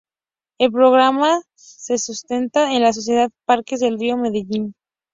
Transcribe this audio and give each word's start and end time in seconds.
El 0.57 0.71
programa 0.71 1.39
se 1.53 1.99
sustenta 1.99 2.73
en 2.73 2.81
la 2.81 2.91
Sociedad 2.91 3.29
Parques 3.45 3.81
del 3.81 3.99
Río 3.99 4.17
Medellín. 4.17 4.73